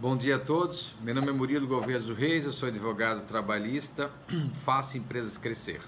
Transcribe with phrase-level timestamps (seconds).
[0.00, 0.94] Bom dia a todos.
[1.02, 4.10] Meu nome é Murilo Gouveia do Reis, eu sou advogado trabalhista,
[4.64, 5.82] faço empresas crescer.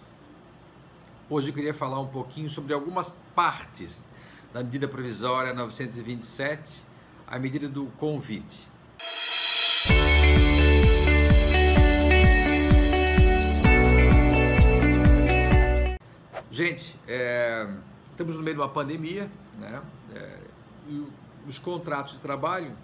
[1.30, 4.04] Hoje eu queria falar um pouquinho sobre algumas partes
[4.52, 6.82] da medida provisória 927,
[7.26, 8.68] a medida do convite.
[16.50, 17.66] Gente, é,
[18.10, 19.80] estamos no meio de uma pandemia, né?
[20.14, 20.38] É,
[20.86, 21.06] e
[21.48, 22.76] os contratos de trabalho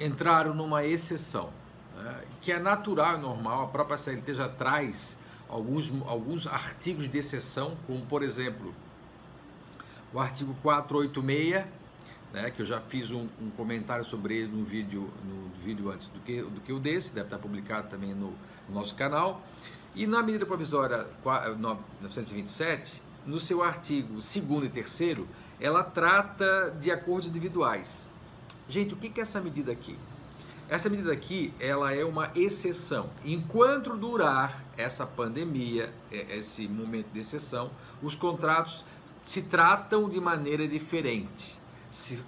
[0.00, 1.50] entraram numa exceção,
[1.96, 2.24] né?
[2.40, 5.18] que é natural e normal, a própria CLT já traz
[5.48, 8.74] alguns, alguns artigos de exceção, como por exemplo
[10.12, 11.64] o artigo 486,
[12.32, 16.08] né, que eu já fiz um, um, comentário sobre ele no vídeo, no vídeo antes
[16.08, 18.32] do que, do que o desse, deve estar publicado também no,
[18.68, 19.42] no nosso canal.
[19.94, 21.06] E na medida provisória
[21.58, 25.18] 927, no seu artigo 2 e 3,
[25.60, 28.08] ela trata de acordos individuais.
[28.70, 29.98] Gente, o que é essa medida aqui?
[30.68, 33.10] Essa medida aqui, ela é uma exceção.
[33.24, 38.84] Enquanto durar essa pandemia, é, esse momento de exceção, os contratos
[39.24, 41.58] se tratam de maneira diferente,
[41.90, 42.22] se,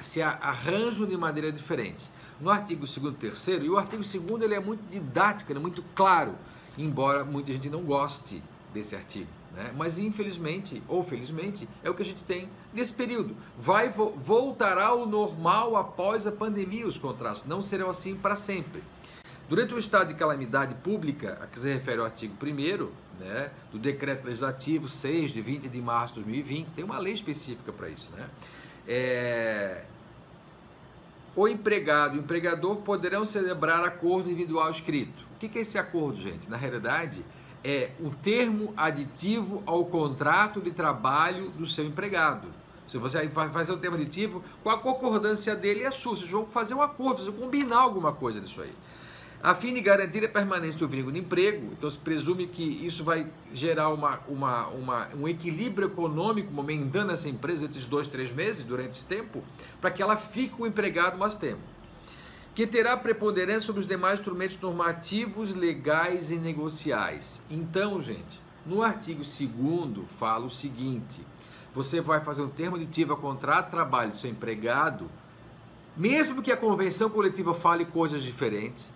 [0.00, 2.10] se arranjam de maneira diferente.
[2.40, 5.62] No artigo 2 e 3 e o artigo 2 ele é muito didático, ele é
[5.62, 6.34] muito claro,
[6.78, 9.28] embora muita gente não goste desse artigo.
[9.54, 9.72] Né?
[9.76, 13.36] Mas infelizmente, ou felizmente, é o que a gente tem nesse período.
[13.56, 18.82] Vai voltará ao normal após a pandemia os contratos, não serão assim para sempre.
[19.48, 22.88] Durante o estado de calamidade pública, a que se refere ao artigo 1
[23.20, 27.70] né, do Decreto Legislativo 6 de 20 de março de 2020, tem uma lei específica
[27.70, 28.10] para isso.
[28.16, 28.28] Né?
[28.88, 29.84] É,
[31.36, 35.24] o empregado e o empregador poderão celebrar acordo individual escrito.
[35.34, 36.48] O que é esse acordo, gente?
[36.48, 37.24] Na realidade,
[37.64, 42.48] é o termo aditivo ao contrato de trabalho do seu empregado.
[42.86, 46.14] Se você vai fazer um termo aditivo, com a concordância dele é sua.
[46.14, 48.72] Vocês vão fazer um acordo, vocês vão combinar alguma coisa disso aí.
[49.42, 53.04] A fim de garantir a permanência do vínculo de emprego, então se presume que isso
[53.04, 58.64] vai gerar uma, uma, uma, um equilíbrio econômico momentâneo nessa empresa esses dois, três meses,
[58.64, 59.42] durante esse tempo,
[59.80, 61.60] para que ela fique o empregado mais tempo
[62.54, 67.40] que terá preponderância sobre os demais instrumentos normativos, legais e negociais.
[67.50, 71.20] Então, gente, no artigo 2 fala o seguinte:
[71.74, 75.10] você vai fazer um termo aditivo a contrato de trabalho do seu empregado,
[75.96, 78.88] mesmo que a convenção coletiva fale coisas diferentes,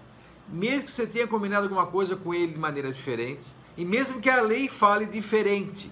[0.49, 4.31] mesmo que você tenha combinado alguma coisa com ele de maneira diferente, e mesmo que
[4.31, 5.91] a lei fale diferente,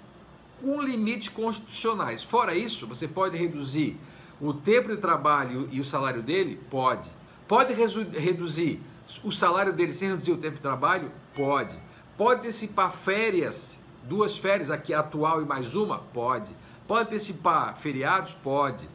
[0.61, 2.23] com limites constitucionais.
[2.23, 3.99] Fora isso, você pode reduzir
[4.41, 6.61] o tempo de trabalho e o salário dele?
[6.71, 7.11] Pode.
[7.49, 8.83] Pode reduzir
[9.23, 11.13] o salário dele sem reduzir o tempo de trabalho?
[11.35, 11.79] Pode.
[12.17, 15.99] Pode antecipar férias, duas férias aqui, atual e mais uma?
[15.99, 16.55] Pode.
[16.89, 18.33] Pode antecipar feriados?
[18.33, 18.89] Pode.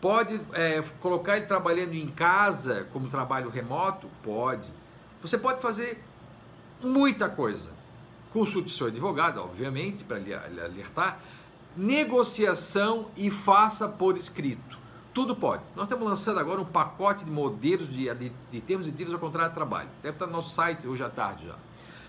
[0.00, 4.08] Pode é, colocar ele trabalhando em casa como trabalho remoto?
[4.22, 4.70] Pode.
[5.20, 6.00] Você pode fazer
[6.80, 7.70] muita coisa.
[8.30, 11.18] Consulte seu advogado, obviamente, para lhe alertar.
[11.76, 14.85] Negociação e faça por escrito.
[15.16, 15.62] Tudo pode.
[15.74, 19.48] Nós estamos lançando agora um pacote de modelos de, de, de termos aditivos ao contrato
[19.48, 19.88] de trabalho.
[20.02, 21.54] Deve estar no nosso site hoje à tarde já.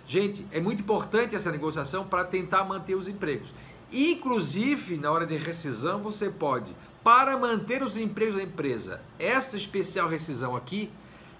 [0.05, 3.53] Gente, é muito importante essa negociação para tentar manter os empregos.
[3.93, 10.09] Inclusive, na hora de rescisão, você pode, para manter os empregos da empresa, essa especial
[10.09, 10.91] rescisão aqui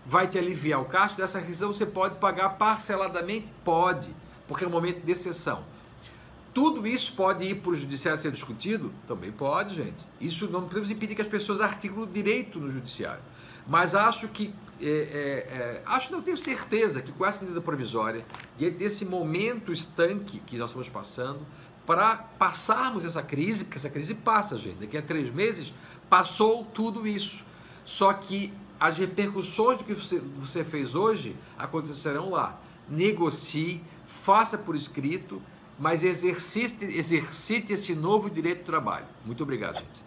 [0.05, 1.17] vai te aliviar o caixa.
[1.17, 3.53] Dessa rescisão você pode pagar parceladamente?
[3.65, 4.15] Pode,
[4.47, 5.65] porque é um momento de exceção.
[6.57, 8.91] Tudo isso pode ir para o judiciário ser discutido?
[9.07, 10.03] Também pode, gente.
[10.19, 13.21] Isso não podemos impedir que as pessoas articulem o direito no judiciário.
[13.67, 14.51] Mas acho que,
[14.81, 18.25] é, é, é, acho não tenho certeza que com essa medida provisória,
[18.57, 21.41] diante desse momento estanque que nós estamos passando,
[21.85, 24.77] para passarmos essa crise, porque essa crise passa, gente.
[24.77, 25.75] Daqui a três meses
[26.09, 27.45] passou tudo isso.
[27.85, 32.59] Só que as repercussões do que você, você fez hoje acontecerão lá.
[32.89, 35.39] Negocie, faça por escrito
[35.79, 39.05] mas exercite, exercite esse novo direito do trabalho.
[39.25, 40.06] Muito obrigado, gente.